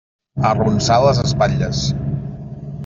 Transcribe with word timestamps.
Arronsà 0.51 0.97
les 1.03 1.21
espatlles. 1.25 1.85